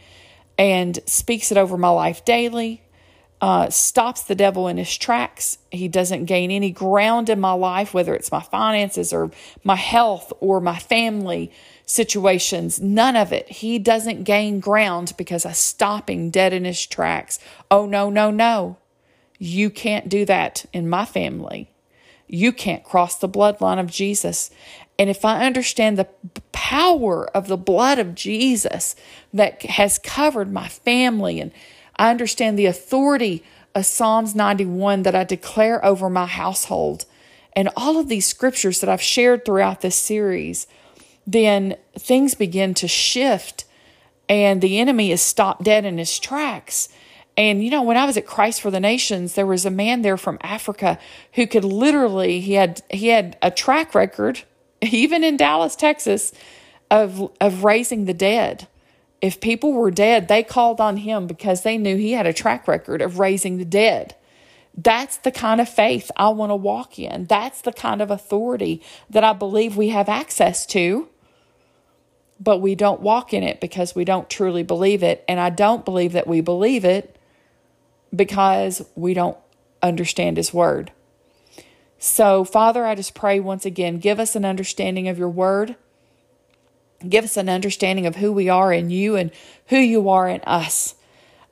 and 0.57 0.99
speaks 1.05 1.51
it 1.51 1.57
over 1.57 1.77
my 1.77 1.89
life 1.89 2.23
daily, 2.25 2.83
uh, 3.39 3.69
stops 3.69 4.21
the 4.23 4.35
devil 4.35 4.67
in 4.67 4.77
his 4.77 4.95
tracks. 4.95 5.57
He 5.71 5.87
doesn't 5.87 6.25
gain 6.25 6.51
any 6.51 6.69
ground 6.69 7.29
in 7.29 7.39
my 7.39 7.53
life, 7.53 7.93
whether 7.93 8.13
it's 8.13 8.31
my 8.31 8.41
finances 8.41 9.11
or 9.11 9.31
my 9.63 9.75
health 9.75 10.31
or 10.39 10.61
my 10.61 10.77
family 10.77 11.51
situations. 11.85 12.79
None 12.79 13.15
of 13.15 13.33
it. 13.33 13.49
He 13.49 13.79
doesn't 13.79 14.23
gain 14.23 14.59
ground 14.59 15.13
because 15.17 15.45
I 15.45 15.53
stop 15.53 16.09
him 16.09 16.29
dead 16.29 16.53
in 16.53 16.65
his 16.65 16.85
tracks. 16.85 17.39
Oh, 17.71 17.87
no, 17.87 18.11
no, 18.11 18.29
no. 18.29 18.77
You 19.39 19.71
can't 19.71 20.07
do 20.07 20.25
that 20.25 20.65
in 20.71 20.87
my 20.87 21.05
family. 21.05 21.70
You 22.33 22.53
can't 22.53 22.83
cross 22.83 23.17
the 23.17 23.27
bloodline 23.27 23.77
of 23.77 23.91
Jesus. 23.91 24.51
And 24.97 25.09
if 25.09 25.25
I 25.25 25.45
understand 25.45 25.97
the 25.97 26.07
power 26.53 27.27
of 27.35 27.47
the 27.47 27.57
blood 27.57 27.99
of 27.99 28.15
Jesus 28.15 28.95
that 29.33 29.61
has 29.63 29.99
covered 29.99 30.51
my 30.51 30.69
family 30.69 31.41
and 31.41 31.51
I 31.97 32.09
understand 32.09 32.57
the 32.57 32.67
authority 32.67 33.43
of 33.75 33.85
Psalms 33.85 34.33
91 34.33 35.03
that 35.03 35.13
I 35.13 35.25
declare 35.25 35.83
over 35.85 36.09
my 36.09 36.25
household 36.25 37.05
and 37.53 37.67
all 37.75 37.99
of 37.99 38.07
these 38.07 38.25
scriptures 38.27 38.79
that 38.79 38.89
I've 38.89 39.01
shared 39.01 39.43
throughout 39.43 39.81
this 39.81 39.97
series, 39.97 40.67
then 41.27 41.75
things 41.99 42.33
begin 42.33 42.73
to 42.75 42.87
shift 42.87 43.65
and 44.29 44.61
the 44.61 44.79
enemy 44.79 45.11
is 45.11 45.21
stopped 45.21 45.63
dead 45.63 45.83
in 45.83 45.97
his 45.97 46.17
tracks. 46.17 46.87
And 47.37 47.63
you 47.63 47.71
know, 47.71 47.81
when 47.81 47.97
I 47.97 48.05
was 48.05 48.17
at 48.17 48.25
Christ 48.25 48.61
for 48.61 48.71
the 48.71 48.79
Nations, 48.79 49.35
there 49.35 49.45
was 49.45 49.65
a 49.65 49.71
man 49.71 50.01
there 50.01 50.17
from 50.17 50.37
Africa 50.41 50.99
who 51.33 51.47
could 51.47 51.63
literally 51.63 52.39
he 52.41 52.53
had 52.53 52.81
he 52.89 53.07
had 53.07 53.37
a 53.41 53.51
track 53.51 53.95
record, 53.95 54.43
even 54.81 55.23
in 55.23 55.37
Dallas, 55.37 55.75
Texas, 55.75 56.33
of 56.89 57.31
of 57.39 57.63
raising 57.63 58.05
the 58.05 58.13
dead 58.13 58.67
if 59.21 59.39
people 59.39 59.73
were 59.73 59.91
dead, 59.91 60.27
they 60.27 60.43
called 60.43 60.81
on 60.81 60.97
him 60.97 61.27
because 61.27 61.61
they 61.61 61.77
knew 61.77 61.95
he 61.95 62.13
had 62.13 62.25
a 62.25 62.33
track 62.33 62.67
record 62.67 63.01
of 63.01 63.19
raising 63.19 63.57
the 63.57 63.65
dead. 63.65 64.15
That's 64.75 65.17
the 65.17 65.31
kind 65.31 65.61
of 65.61 65.69
faith 65.69 66.09
I 66.15 66.29
want 66.29 66.49
to 66.49 66.55
walk 66.55 66.97
in. 66.97 67.25
That's 67.25 67.61
the 67.61 67.73
kind 67.73 68.01
of 68.01 68.09
authority 68.09 68.81
that 69.09 69.23
I 69.23 69.33
believe 69.33 69.77
we 69.77 69.89
have 69.89 70.09
access 70.09 70.65
to, 70.67 71.07
but 72.39 72.59
we 72.59 72.73
don't 72.73 73.01
walk 73.01 73.33
in 73.33 73.43
it 73.43 73.61
because 73.61 73.93
we 73.93 74.05
don't 74.05 74.29
truly 74.29 74.63
believe 74.63 75.03
it. 75.03 75.23
And 75.27 75.39
I 75.39 75.51
don't 75.51 75.85
believe 75.85 76.13
that 76.13 76.25
we 76.25 76.41
believe 76.41 76.83
it 76.83 77.15
because 78.15 78.85
we 78.95 79.13
don't 79.13 79.37
understand 79.81 80.37
His 80.37 80.53
Word. 80.53 80.91
So, 81.97 82.43
Father, 82.43 82.85
I 82.85 82.95
just 82.95 83.13
pray 83.13 83.39
once 83.39 83.65
again, 83.65 83.99
give 83.99 84.19
us 84.19 84.35
an 84.35 84.45
understanding 84.45 85.07
of 85.07 85.17
your 85.17 85.29
Word. 85.29 85.75
Give 87.07 87.23
us 87.23 87.37
an 87.37 87.49
understanding 87.49 88.05
of 88.05 88.17
who 88.17 88.31
we 88.31 88.49
are 88.49 88.71
in 88.71 88.89
you 88.89 89.15
and 89.15 89.31
who 89.67 89.77
you 89.77 90.09
are 90.09 90.27
in 90.27 90.41
us. 90.41 90.95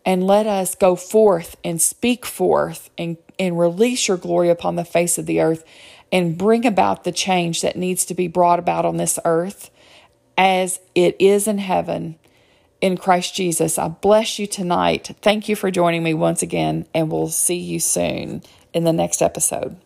And 0.05 0.25
let 0.25 0.47
us 0.47 0.75
go 0.75 0.95
forth 0.95 1.55
and 1.63 1.81
speak 1.81 2.25
forth 2.25 2.89
and, 2.97 3.17
and 3.37 3.59
release 3.59 4.07
your 4.07 4.17
glory 4.17 4.49
upon 4.49 4.75
the 4.75 4.85
face 4.85 5.17
of 5.17 5.25
the 5.25 5.41
earth 5.41 5.63
and 6.11 6.37
bring 6.37 6.65
about 6.65 7.03
the 7.03 7.11
change 7.11 7.61
that 7.61 7.75
needs 7.75 8.05
to 8.05 8.13
be 8.13 8.27
brought 8.27 8.59
about 8.59 8.85
on 8.85 8.97
this 8.97 9.19
earth 9.25 9.69
as 10.37 10.79
it 10.95 11.15
is 11.19 11.47
in 11.47 11.57
heaven 11.57 12.17
in 12.81 12.97
Christ 12.97 13.35
Jesus. 13.35 13.77
I 13.77 13.89
bless 13.89 14.39
you 14.39 14.47
tonight. 14.47 15.15
Thank 15.21 15.49
you 15.49 15.55
for 15.55 15.71
joining 15.71 16.03
me 16.03 16.13
once 16.13 16.41
again, 16.41 16.85
and 16.93 17.11
we'll 17.11 17.29
see 17.29 17.57
you 17.57 17.79
soon 17.79 18.43
in 18.73 18.83
the 18.83 18.93
next 18.93 19.21
episode. 19.21 19.77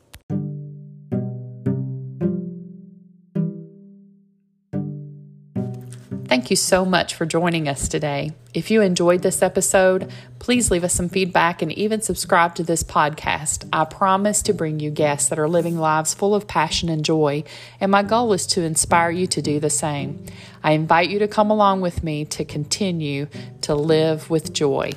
You 6.54 6.58
so 6.58 6.86
much 6.86 7.16
for 7.16 7.26
joining 7.26 7.68
us 7.68 7.88
today. 7.88 8.32
If 8.54 8.70
you 8.70 8.84
enjoyed 8.84 9.24
this 9.24 9.42
episode, 9.42 10.12
please 10.38 10.70
leave 10.70 10.84
us 10.84 10.94
some 10.94 11.10
feedback 11.10 11.63
and 11.63 11.72
even 11.72 12.00
subscribe 12.00 12.54
to 12.56 12.63
this 12.63 12.84
podcast. 12.84 13.68
I 13.74 13.86
promise 13.86 14.44
to 14.44 14.54
bring 14.54 14.80
you 14.80 14.92
guests 14.92 15.30
that 15.30 15.39
are 15.39 15.50
living 15.50 15.80
lives 15.80 16.13
full 16.13 16.36
of 16.36 16.48
passion 16.48 16.89
and 16.89 17.04
joy, 17.04 17.44
and 17.80 17.92
my 17.92 18.04
goal 18.04 18.34
is 18.34 18.46
to 18.48 18.62
inspire 18.62 19.10
you 19.10 19.26
to 19.26 19.42
do 19.42 19.60
the 19.60 19.72
same. 19.72 20.24
I 20.63 20.74
invite 20.74 21.10
you 21.10 21.18
to 21.18 21.28
come 21.28 21.50
along 21.50 21.82
with 21.82 22.04
me 22.04 22.24
to 22.26 22.46
continue 22.46 23.26
to 23.62 23.74
live 23.74 24.30
with 24.30 24.54
joy. 24.54 24.92